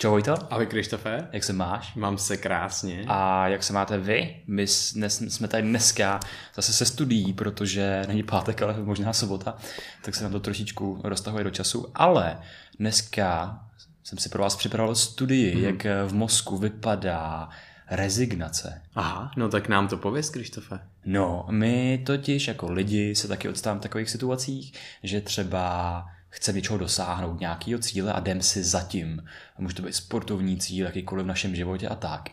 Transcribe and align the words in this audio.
Čau 0.00 0.10
Vojto, 0.10 0.34
Ahoj 0.52 0.66
Krištofe, 0.66 1.28
jak 1.32 1.44
se 1.44 1.52
máš? 1.52 1.94
mám 1.94 2.18
se 2.18 2.36
krásně. 2.36 3.04
A 3.08 3.48
jak 3.48 3.62
se 3.62 3.72
máte 3.72 3.98
vy? 3.98 4.36
My 4.46 4.66
dnes, 4.94 5.22
jsme 5.28 5.48
tady 5.48 5.62
dneska 5.62 6.20
zase 6.54 6.72
se 6.72 6.84
studií, 6.84 7.32
protože 7.32 8.04
není 8.08 8.22
pátek, 8.22 8.62
ale 8.62 8.74
možná 8.82 9.12
sobota, 9.12 9.56
tak 10.04 10.14
se 10.14 10.22
nám 10.22 10.32
to 10.32 10.40
trošičku 10.40 11.00
roztahuje 11.04 11.44
do 11.44 11.50
času. 11.50 11.86
Ale 11.94 12.38
dneska 12.78 13.58
jsem 14.04 14.18
si 14.18 14.28
pro 14.28 14.42
vás 14.42 14.56
připravil 14.56 14.94
studii, 14.94 15.56
mm. 15.56 15.64
jak 15.64 16.06
v 16.06 16.14
mozku 16.14 16.56
vypadá 16.56 17.48
rezignace. 17.90 18.82
Aha, 18.94 19.30
no 19.36 19.48
tak 19.48 19.68
nám 19.68 19.88
to 19.88 19.96
pověz, 19.96 20.30
Krištofe. 20.30 20.78
No, 21.04 21.46
my 21.50 22.02
totiž 22.06 22.48
jako 22.48 22.72
lidi 22.72 23.14
se 23.14 23.28
taky 23.28 23.48
odstáváme 23.48 23.80
v 23.80 23.82
takových 23.82 24.10
situacích, 24.10 24.72
že 25.02 25.20
třeba 25.20 26.04
chce 26.30 26.52
něčeho 26.52 26.78
dosáhnout, 26.78 27.40
nějakého 27.40 27.80
cíle 27.80 28.12
a 28.12 28.20
jdem 28.20 28.42
si 28.42 28.64
zatím. 28.64 29.24
Může 29.58 29.74
to 29.74 29.82
být 29.82 29.94
sportovní 29.94 30.58
cíl, 30.58 30.86
jakýkoliv 30.86 31.24
v 31.24 31.28
našem 31.28 31.54
životě 31.54 31.88
a 31.88 31.94
tak. 31.94 32.28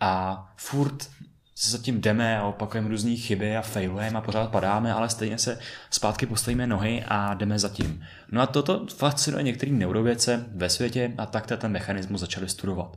A 0.00 0.44
furt 0.56 1.10
se 1.54 1.70
zatím 1.70 2.00
jdeme 2.00 2.38
a 2.38 2.44
opakujeme 2.44 2.88
různé 2.88 3.16
chyby 3.16 3.56
a 3.56 3.62
failujeme 3.62 4.18
a 4.18 4.20
pořád 4.20 4.50
padáme, 4.50 4.92
ale 4.92 5.08
stejně 5.08 5.38
se 5.38 5.58
zpátky 5.90 6.26
postavíme 6.26 6.66
nohy 6.66 7.04
a 7.08 7.34
jdeme 7.34 7.58
zatím. 7.58 8.04
No 8.32 8.40
a 8.40 8.46
toto 8.46 8.86
fascinuje 8.96 9.42
některé 9.42 9.72
neurovědce 9.72 10.44
ve 10.54 10.70
světě 10.70 11.12
a 11.18 11.26
tak 11.26 11.46
ten 11.46 11.72
mechanismus 11.72 12.20
začali 12.20 12.48
studovat. 12.48 12.96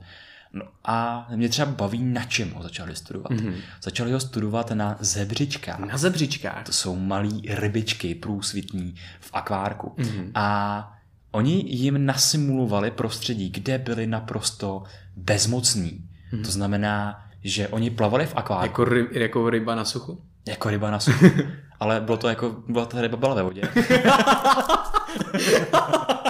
No 0.53 0.65
a 0.85 1.27
mě 1.35 1.49
třeba 1.49 1.71
baví, 1.71 2.03
na 2.03 2.23
čem 2.23 2.51
ho 2.51 2.63
začali 2.63 2.95
studovat. 2.95 3.31
Mm-hmm. 3.31 3.53
Začali 3.83 4.11
ho 4.11 4.19
studovat 4.19 4.71
na 4.71 4.97
zebřičkách. 4.99 5.79
Na 5.79 5.97
zebřičkách? 5.97 6.63
To 6.63 6.71
jsou 6.71 6.95
malé 6.95 7.29
rybičky 7.49 8.15
průsvitní 8.15 8.95
v 9.19 9.29
akvárku. 9.33 9.93
Mm-hmm. 9.97 10.31
A 10.35 10.97
oni 11.31 11.63
jim 11.67 12.05
nasimulovali 12.05 12.91
prostředí, 12.91 13.49
kde 13.49 13.77
byli 13.77 14.07
naprosto 14.07 14.83
bezmocní. 15.15 16.09
Mm-hmm. 16.33 16.45
To 16.45 16.51
znamená, 16.51 17.25
že 17.43 17.67
oni 17.67 17.89
plavali 17.89 18.25
v 18.25 18.35
akvárku. 18.35 18.65
Jako, 18.65 18.83
ry, 18.83 19.07
jako 19.11 19.49
ryba 19.49 19.75
na 19.75 19.85
suchu? 19.85 20.21
Jako 20.47 20.69
ryba 20.69 20.91
na 20.91 20.99
suchu. 20.99 21.25
Ale 21.79 22.01
bylo 22.01 22.17
to 22.17 22.29
jako, 22.29 22.55
byla 22.67 22.85
ta 22.85 23.01
ryba 23.01 23.17
byla 23.17 23.33
ve 23.33 23.43
vodě. 23.43 23.61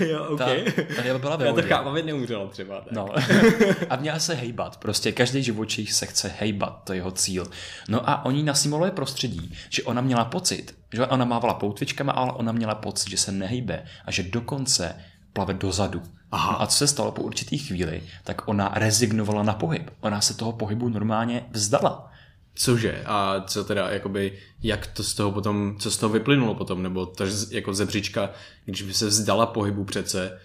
jo, 0.00 0.24
okay. 0.24 0.64
ta, 0.64 0.82
ta 0.96 1.02
ryba 1.02 1.18
byla 1.18 1.36
ve. 1.36 1.46
Já 1.46 1.52
to 1.52 1.62
chápám, 1.62 1.94
neumřela 1.94 2.46
třeba. 2.46 2.80
Tak. 2.80 2.92
No. 2.92 3.08
a 3.90 3.96
měla 3.96 4.18
se 4.18 4.34
hejbat. 4.34 4.76
Prostě 4.76 5.12
každý 5.12 5.42
živočích 5.42 5.92
se 5.92 6.06
chce 6.06 6.32
hejbat, 6.38 6.80
to 6.84 6.92
je 6.92 6.98
jeho 6.98 7.10
cíl. 7.10 7.46
No 7.88 8.10
a 8.10 8.24
oni 8.24 8.42
nasimulovali 8.42 8.90
prostředí, 8.90 9.54
že 9.70 9.82
ona 9.82 10.00
měla 10.00 10.24
pocit, 10.24 10.74
že 10.92 11.06
ona 11.06 11.24
mávala 11.24 11.54
poutvičkama, 11.54 12.12
ale 12.12 12.32
ona 12.32 12.52
měla 12.52 12.74
pocit, 12.74 13.10
že 13.10 13.16
se 13.16 13.32
nehejbe 13.32 13.84
a 14.04 14.10
že 14.10 14.22
dokonce 14.22 14.94
plave 15.32 15.54
dozadu. 15.54 16.02
Aha. 16.32 16.52
No 16.52 16.62
a 16.62 16.66
co 16.66 16.76
se 16.76 16.86
stalo 16.86 17.12
po 17.12 17.22
určitý 17.22 17.58
chvíli, 17.58 18.02
tak 18.24 18.48
ona 18.48 18.72
rezignovala 18.74 19.42
na 19.42 19.54
pohyb. 19.54 19.90
Ona 20.00 20.20
se 20.20 20.34
toho 20.34 20.52
pohybu 20.52 20.88
normálně 20.88 21.44
vzdala. 21.50 22.11
Cože? 22.54 23.02
A 23.06 23.44
co 23.46 23.64
teda, 23.64 23.90
jakoby, 23.90 24.38
jak 24.62 24.86
to 24.86 25.04
z 25.04 25.14
toho 25.14 25.32
potom, 25.32 25.76
co 25.78 25.90
z 25.90 25.96
toho 25.96 26.12
vyplynulo 26.12 26.54
potom, 26.54 26.82
nebo 26.82 27.06
to, 27.06 27.24
jako 27.50 27.74
zebřička, 27.74 28.30
když 28.64 28.82
by 28.82 28.94
se 28.94 29.06
vzdala 29.06 29.46
pohybu 29.46 29.84
přece, 29.84 30.38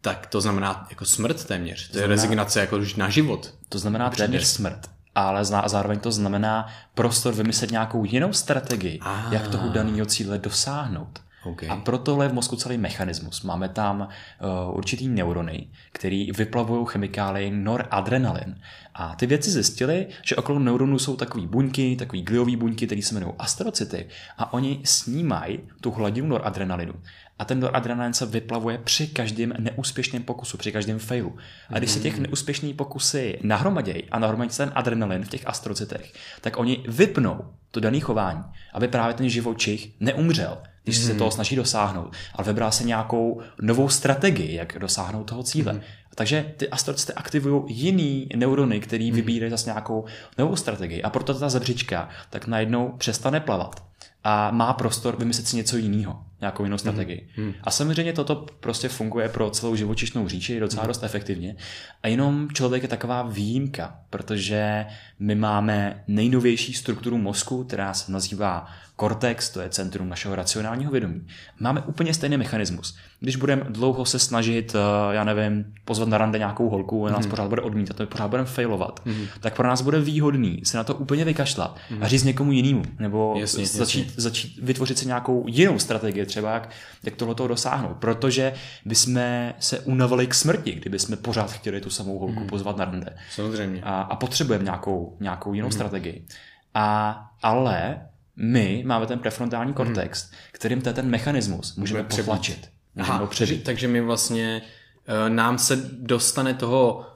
tak 0.00 0.26
to 0.26 0.40
znamená 0.40 0.86
jako 0.90 1.04
smrt 1.04 1.44
téměř. 1.44 1.86
To, 1.86 1.92
to 1.92 1.98
je 1.98 2.00
znamená, 2.00 2.22
rezignace 2.22 2.60
jako 2.60 2.78
na 2.96 3.08
život. 3.08 3.54
To 3.68 3.78
znamená 3.78 4.10
Přijde. 4.10 4.26
téměř 4.26 4.46
smrt. 4.46 4.90
Ale 5.14 5.44
zároveň 5.44 6.00
to 6.00 6.12
znamená 6.12 6.66
prostor 6.94 7.34
vymyslet 7.34 7.70
nějakou 7.70 8.04
jinou 8.04 8.32
strategii, 8.32 8.98
ah. 9.02 9.32
jak 9.32 9.48
toho 9.48 9.68
daného 9.68 10.06
cíle 10.06 10.38
dosáhnout. 10.38 11.20
Okay. 11.48 11.68
A 11.68 11.76
proto 11.76 12.22
je 12.22 12.28
v 12.28 12.32
mozku 12.32 12.56
celý 12.56 12.78
mechanismus. 12.78 13.42
Máme 13.42 13.68
tam 13.68 14.00
uh, 14.00 14.76
určitý 14.76 15.08
neurony, 15.08 15.68
který 15.92 16.32
vyplavují 16.32 16.86
chemikálie 16.86 17.50
noradrenalin. 17.50 18.60
A 18.94 19.14
ty 19.14 19.26
věci 19.26 19.50
zjistili, 19.50 20.06
že 20.22 20.36
okolo 20.36 20.58
neuronů 20.58 20.98
jsou 20.98 21.16
takové 21.16 21.46
buňky, 21.46 21.96
takové 21.96 22.22
gliové 22.22 22.56
buňky, 22.56 22.86
které 22.86 23.02
se 23.02 23.14
jmenují 23.14 23.34
astrocity 23.38 24.06
a 24.38 24.52
oni 24.52 24.80
snímají 24.84 25.60
tu 25.80 25.90
hladinu 25.90 26.28
noradrenalinu. 26.28 26.94
A 27.38 27.44
ten 27.44 27.60
noradrenalin 27.60 28.12
se 28.12 28.26
vyplavuje 28.26 28.78
při 28.78 29.06
každém 29.06 29.54
neúspěšném 29.58 30.22
pokusu, 30.22 30.58
při 30.58 30.72
každém 30.72 30.98
failu. 30.98 31.36
A 31.70 31.78
když 31.78 31.90
se 31.90 32.00
těch 32.00 32.18
neúspěšných 32.18 32.74
pokusy 32.74 33.38
nahromadějí 33.42 34.04
a 34.10 34.18
nahromadí 34.18 34.50
se 34.50 34.64
ten 34.64 34.72
adrenalin 34.74 35.24
v 35.24 35.28
těch 35.28 35.46
astrocitech, 35.46 36.12
tak 36.40 36.58
oni 36.58 36.84
vypnou 36.88 37.44
to 37.80 37.82
dané 37.82 38.00
chování, 38.00 38.44
aby 38.72 38.88
právě 38.88 39.14
ten 39.14 39.28
živočich 39.28 39.90
neumřel, 40.00 40.58
když 40.84 40.96
se 40.96 41.14
toho 41.14 41.30
snaží 41.30 41.56
dosáhnout, 41.56 42.12
ale 42.34 42.46
vybral 42.46 42.72
se 42.72 42.84
nějakou 42.84 43.40
novou 43.60 43.88
strategii, 43.88 44.54
jak 44.54 44.78
dosáhnout 44.78 45.24
toho 45.24 45.42
cíle. 45.42 45.72
Mm. 45.72 45.80
Takže 46.14 46.52
ty 46.56 46.68
astrocity 46.68 47.12
aktivují 47.12 47.62
jiný 47.68 48.28
neurony, 48.36 48.80
který 48.80 49.10
mm. 49.10 49.16
vybírají 49.16 49.50
zase 49.50 49.70
nějakou 49.70 50.04
novou 50.38 50.56
strategii. 50.56 51.02
A 51.02 51.10
proto 51.10 51.34
ta 51.34 51.48
zebřička 51.48 52.08
tak 52.30 52.46
najednou 52.46 52.94
přestane 52.98 53.40
plavat 53.40 53.82
a 54.28 54.50
má 54.50 54.72
prostor 54.72 55.16
vymyslet 55.18 55.48
si 55.48 55.56
něco 55.56 55.76
jiného, 55.76 56.24
nějakou 56.40 56.64
jinou 56.64 56.78
strategii. 56.78 57.28
Mm. 57.36 57.54
A 57.64 57.70
samozřejmě 57.70 58.12
toto 58.12 58.46
prostě 58.60 58.88
funguje 58.88 59.28
pro 59.28 59.50
celou 59.50 59.76
živočišnou 59.76 60.28
říči 60.28 60.60
docela 60.60 60.82
mm. 60.82 60.88
dost 60.88 61.02
efektivně. 61.02 61.56
A 62.02 62.08
jenom 62.08 62.48
člověk 62.52 62.82
je 62.82 62.88
taková 62.88 63.22
výjimka, 63.22 63.98
protože 64.10 64.86
my 65.18 65.34
máme 65.34 66.04
nejnovější 66.08 66.72
strukturu 66.74 67.18
mozku, 67.18 67.64
která 67.64 67.94
se 67.94 68.12
nazývá 68.12 68.66
Cortex, 69.00 69.50
to 69.50 69.60
je 69.60 69.68
centrum 69.68 70.08
našeho 70.08 70.34
racionálního 70.34 70.92
vědomí. 70.92 71.26
Máme 71.60 71.80
úplně 71.80 72.14
stejný 72.14 72.36
mechanismus. 72.36 72.96
Když 73.20 73.36
budeme 73.36 73.64
dlouho 73.68 74.04
se 74.04 74.18
snažit, 74.18 74.74
eh, 74.74 75.14
já 75.14 75.24
nevím, 75.24 75.64
pozvat 75.84 76.08
na 76.08 76.18
rande 76.18 76.38
nějakou 76.38 76.68
holku, 76.68 77.06
a 77.06 77.10
nás 77.10 77.24
mm. 77.24 77.30
pořád 77.30 77.48
bude 77.48 77.62
odmítat, 77.62 77.96
pořád 78.08 78.28
budeme 78.28 78.48
failovat, 78.48 79.00
mm. 79.04 79.26
tak 79.40 79.56
pro 79.56 79.68
nás 79.68 79.82
bude 79.82 80.00
výhodný 80.00 80.60
se 80.64 80.76
na 80.76 80.84
to 80.84 80.94
úplně 80.94 81.24
vykašlat 81.24 81.76
mm. 81.90 82.02
a 82.02 82.08
říct 82.08 82.24
někomu 82.24 82.52
jinému, 82.52 82.82
nebo 82.98 83.34
jasně, 83.38 83.66
začít, 83.66 84.06
jasně. 84.06 84.17
Začít 84.18 84.58
vytvořit 84.62 84.98
si 84.98 85.06
nějakou 85.06 85.44
jinou 85.48 85.78
strategii, 85.78 86.26
třeba 86.26 86.52
jak, 86.52 86.70
jak 87.02 87.16
tohle 87.16 87.34
dosáhnout. 87.34 87.96
Protože 87.98 88.54
bychom 88.84 89.20
se 89.58 89.80
unavili 89.80 90.26
k 90.26 90.34
smrti, 90.34 90.72
kdyby 90.72 90.98
jsme 90.98 91.16
pořád 91.16 91.52
chtěli 91.52 91.80
tu 91.80 91.90
samou 91.90 92.18
holku 92.18 92.40
mm. 92.40 92.46
pozvat 92.46 92.76
na 92.76 92.84
rande. 92.84 93.16
Samozřejmě. 93.34 93.80
A, 93.82 94.00
a 94.00 94.16
potřebujeme 94.16 94.64
nějakou, 94.64 95.16
nějakou 95.20 95.54
jinou 95.54 95.68
mm. 95.68 95.72
strategii. 95.72 96.26
A, 96.74 97.18
ale 97.42 98.00
my 98.36 98.82
máme 98.86 99.06
ten 99.06 99.18
prefrontální 99.18 99.72
kortex, 99.72 100.22
hmm. 100.22 100.38
kterým 100.52 100.82
je 100.86 100.92
ten 100.92 101.10
mechanismus 101.10 101.76
můžeme 101.76 102.02
Může 102.02 102.22
potlačit. 102.22 102.70
Aha, 102.98 103.26
přežít. 103.26 103.64
takže 103.64 103.88
my 103.88 104.00
vlastně, 104.00 104.62
uh, 105.08 105.34
nám 105.34 105.58
se 105.58 105.76
dostane 105.92 106.54
toho, 106.54 107.06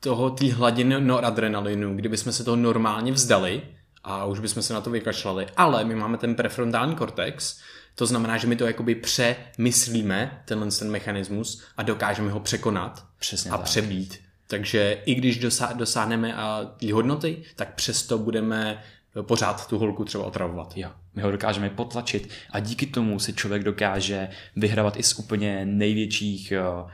toho 0.00 0.30
té 0.30 0.52
hladiny 0.52 1.00
noradrenalinu, 1.00 1.94
kdyby 1.94 2.16
jsme 2.16 2.32
se 2.32 2.44
toho 2.44 2.56
normálně 2.56 3.12
vzdali 3.12 3.62
a 4.04 4.24
už 4.24 4.40
bychom 4.40 4.62
se 4.62 4.74
na 4.74 4.80
to 4.80 4.90
vykašlali, 4.90 5.46
ale 5.56 5.84
my 5.84 5.94
máme 5.94 6.18
ten 6.18 6.34
prefrontální 6.34 6.96
kortex, 6.96 7.60
to 7.94 8.06
znamená, 8.06 8.36
že 8.36 8.46
my 8.46 8.56
to 8.56 8.66
jakoby 8.66 8.94
přemyslíme, 8.94 10.42
tenhle 10.44 10.70
ten 10.70 10.90
mechanismus 10.90 11.62
a 11.76 11.82
dokážeme 11.82 12.30
ho 12.30 12.40
překonat 12.40 13.04
Přesně 13.18 13.50
a 13.50 13.56
tak. 13.56 13.64
přebít. 13.64 14.20
Takže 14.46 14.98
i 15.04 15.14
když 15.14 15.38
dosáhneme 15.74 16.34
té 16.80 16.92
hodnoty, 16.92 17.42
tak 17.56 17.74
přesto 17.74 18.18
budeme 18.18 18.82
pořád 19.22 19.66
tu 19.68 19.78
holku 19.78 20.04
třeba 20.04 20.24
otravovat. 20.24 20.72
Jo, 20.76 20.90
my 21.14 21.22
ho 21.22 21.30
dokážeme 21.30 21.70
potlačit 21.70 22.28
a 22.50 22.60
díky 22.60 22.86
tomu 22.86 23.18
si 23.18 23.32
člověk 23.32 23.64
dokáže 23.64 24.28
vyhrávat 24.56 24.96
i 24.96 25.02
z 25.02 25.18
úplně 25.18 25.66
největších 25.66 26.52
uh, 26.82 26.90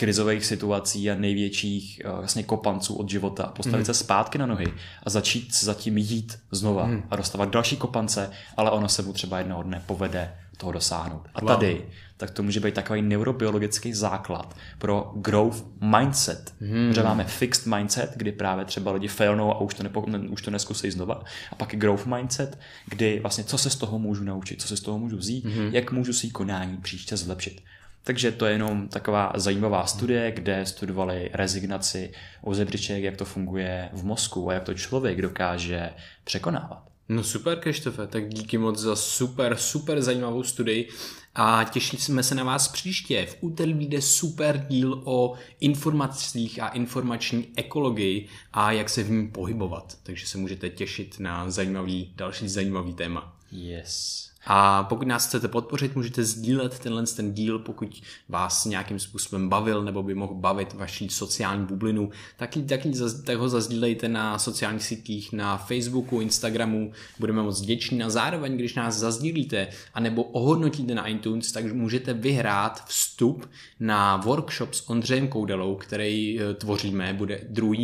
krizových 0.00 0.46
situací 0.46 1.10
a 1.10 1.14
největších 1.14 2.02
uh, 2.04 2.18
vlastně 2.18 2.42
kopanců 2.42 2.94
od 2.94 3.08
života 3.08 3.44
a 3.44 3.52
postavit 3.52 3.78
mm. 3.78 3.84
se 3.84 3.94
zpátky 3.94 4.38
na 4.38 4.46
nohy 4.46 4.66
a 5.02 5.10
začít 5.10 5.54
zatím 5.54 5.98
jít 5.98 6.38
znova 6.50 6.86
mm. 6.86 7.02
a 7.10 7.16
dostávat 7.16 7.50
další 7.50 7.76
kopance, 7.76 8.30
ale 8.56 8.70
ono 8.70 8.88
se 8.88 9.02
mu 9.02 9.12
třeba 9.12 9.38
jednoho 9.38 9.62
dne 9.62 9.82
povede 9.86 10.32
toho 10.60 10.72
dosáhnout. 10.72 11.28
A 11.34 11.40
tady, 11.40 11.86
tak 12.16 12.30
to 12.30 12.42
může 12.42 12.60
být 12.60 12.74
takový 12.74 13.02
neurobiologický 13.02 13.92
základ 13.92 14.56
pro 14.78 15.12
growth 15.16 15.64
mindset. 15.80 16.54
Hmm. 16.60 16.92
Že 16.92 17.02
máme 17.02 17.24
fixed 17.24 17.66
mindset, 17.66 18.12
kdy 18.16 18.32
právě 18.32 18.64
třeba 18.64 18.92
lidi 18.92 19.08
failnou 19.08 19.50
a 19.50 19.60
už 19.60 19.74
to, 19.74 19.82
nepo, 19.82 20.00
už 20.28 20.42
to 20.42 20.50
neskusí 20.50 20.90
znova. 20.90 21.22
A 21.52 21.54
pak 21.54 21.72
je 21.72 21.78
growth 21.78 22.06
mindset, 22.06 22.58
kdy 22.86 23.20
vlastně 23.20 23.44
co 23.44 23.58
se 23.58 23.70
z 23.70 23.76
toho 23.76 23.98
můžu 23.98 24.24
naučit, 24.24 24.62
co 24.62 24.68
se 24.68 24.76
z 24.76 24.80
toho 24.80 24.98
můžu 24.98 25.16
vzít, 25.16 25.44
hmm. 25.44 25.74
jak 25.74 25.92
můžu 25.92 26.12
si 26.12 26.30
konání 26.30 26.76
příště 26.76 27.16
zlepšit. 27.16 27.60
Takže 28.02 28.32
to 28.32 28.46
je 28.46 28.52
jenom 28.52 28.88
taková 28.88 29.32
zajímavá 29.34 29.86
studie, 29.86 30.32
kde 30.32 30.66
studovali 30.66 31.30
rezignaci 31.32 32.12
u 32.42 32.54
zebřiček, 32.54 33.02
jak 33.02 33.16
to 33.16 33.24
funguje 33.24 33.88
v 33.92 34.04
mozku 34.04 34.50
a 34.50 34.54
jak 34.54 34.64
to 34.64 34.74
člověk 34.74 35.22
dokáže 35.22 35.90
překonávat. 36.24 36.90
No 37.08 37.24
super, 37.24 37.58
Krištofe, 37.58 38.06
tak 38.06 38.28
díky 38.28 38.58
moc 38.58 38.78
za 38.78 38.96
super, 38.96 39.56
super 39.56 40.02
zajímavou 40.02 40.42
studii 40.42 40.88
a 41.34 41.64
těšíme 41.64 42.22
se 42.22 42.34
na 42.34 42.44
vás 42.44 42.68
příště. 42.68 43.26
V 43.26 43.36
úterý 43.40 43.74
vyjde 43.74 44.02
super 44.02 44.66
díl 44.68 45.02
o 45.04 45.34
informacích 45.60 46.62
a 46.62 46.68
informační 46.68 47.48
ekologii 47.56 48.28
a 48.52 48.72
jak 48.72 48.90
se 48.90 49.02
v 49.02 49.10
ní 49.10 49.28
pohybovat. 49.28 49.98
Takže 50.02 50.26
se 50.26 50.38
můžete 50.38 50.70
těšit 50.70 51.20
na 51.20 51.50
zajímavý, 51.50 52.12
další 52.16 52.48
zajímavý 52.48 52.94
téma. 52.94 53.36
Yes. 53.52 54.29
A 54.46 54.82
pokud 54.82 55.08
nás 55.08 55.26
chcete 55.26 55.48
podpořit, 55.48 55.96
můžete 55.96 56.24
sdílet 56.24 56.78
tenhle 56.78 57.06
ten 57.06 57.32
díl, 57.32 57.58
pokud 57.58 58.02
vás 58.28 58.64
nějakým 58.64 58.98
způsobem 58.98 59.48
bavil 59.48 59.82
nebo 59.82 60.02
by 60.02 60.14
mohl 60.14 60.34
bavit 60.34 60.72
vaší 60.72 61.08
sociální 61.08 61.66
bublinu, 61.66 62.10
tak, 62.36 62.50
tak, 62.68 62.80
tak 63.24 63.36
ho 63.36 63.48
zazdílejte 63.48 64.08
na 64.08 64.38
sociálních 64.38 64.82
sítích, 64.82 65.32
na 65.32 65.56
Facebooku, 65.56 66.20
Instagramu, 66.20 66.92
budeme 67.18 67.42
moc 67.42 67.62
vděční 67.62 68.02
a 68.02 68.10
zároveň, 68.10 68.56
když 68.56 68.74
nás 68.74 68.94
zazdílíte 68.94 69.68
anebo 69.94 70.22
ohodnotíte 70.22 70.94
na 70.94 71.06
iTunes, 71.06 71.52
tak 71.52 71.72
můžete 71.72 72.12
vyhrát 72.12 72.84
vstup 72.88 73.50
na 73.80 74.16
workshop 74.16 74.74
s 74.74 74.90
Ondřejem 74.90 75.28
Koudelou, 75.28 75.74
který 75.76 76.40
eh, 76.40 76.54
tvoříme, 76.54 77.14
bude 77.14 77.40
2. 77.48 77.74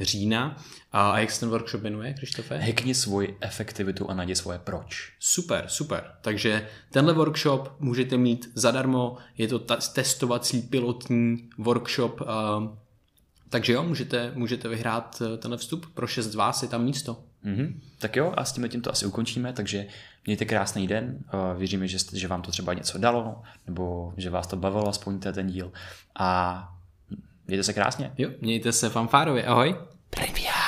října 0.00 0.56
a 0.92 1.18
jak 1.18 1.30
se 1.30 1.40
ten 1.40 1.48
workshop 1.48 1.82
jmenuje, 1.82 2.14
Krištofe? 2.14 2.56
Hekni 2.56 2.94
svoji 2.94 3.36
efektivitu 3.40 4.10
a 4.10 4.14
najdi 4.14 4.34
svoje 4.34 4.58
proč. 4.58 5.12
Super, 5.18 5.64
super. 5.68 5.89
Takže 6.20 6.68
tenhle 6.90 7.12
workshop 7.12 7.72
můžete 7.78 8.16
mít 8.16 8.50
zadarmo, 8.54 9.16
je 9.38 9.48
to 9.48 9.58
ta- 9.58 9.76
testovací 9.76 10.62
pilotní 10.62 11.48
workshop, 11.58 12.20
uh, 12.20 12.28
takže 13.50 13.72
jo, 13.72 13.82
můžete, 13.82 14.32
můžete 14.34 14.68
vyhrát 14.68 15.22
eh, 15.22 15.36
tenhle 15.36 15.58
vstup, 15.58 15.86
pro 15.94 16.06
šest 16.06 16.26
z 16.26 16.34
vás 16.34 16.62
je 16.62 16.68
tam 16.68 16.84
místo. 16.84 17.16
Mm-hmm. 17.44 17.74
Tak 17.98 18.16
jo, 18.16 18.32
a 18.36 18.44
s 18.44 18.52
tím 18.52 18.68
tím 18.68 18.80
to 18.80 18.90
asi 18.90 19.06
ukončíme, 19.06 19.52
takže 19.52 19.86
mějte 20.26 20.44
krásný 20.44 20.86
den, 20.86 21.18
věříme, 21.56 21.88
že, 21.88 21.98
že 22.12 22.28
vám 22.28 22.42
to 22.42 22.50
třeba 22.50 22.74
něco 22.74 22.98
dalo, 22.98 23.42
nebo 23.66 24.14
že 24.16 24.30
vás 24.30 24.46
to 24.46 24.56
bavilo, 24.56 24.88
aspoň 24.88 25.18
ten 25.18 25.46
díl 25.46 25.72
a 26.18 26.68
mějte 27.46 27.62
se 27.62 27.72
krásně. 27.72 28.12
Jo, 28.18 28.30
mějte 28.40 28.72
se 28.72 28.90
fanfárově, 28.90 29.46
ahoj. 29.46 29.76
Premiér. 30.10 30.59